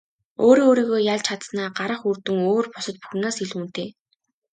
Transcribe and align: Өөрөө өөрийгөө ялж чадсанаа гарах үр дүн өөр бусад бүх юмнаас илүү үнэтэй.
Өөрөө 0.45 0.65
өөрийгөө 0.69 0.99
ялж 1.13 1.23
чадсанаа 1.27 1.69
гарах 1.79 2.01
үр 2.09 2.17
дүн 2.25 2.39
өөр 2.51 2.65
бусад 2.73 2.95
бүх 2.99 3.11
юмнаас 3.15 3.37
илүү 3.43 3.57
үнэтэй. 3.61 3.89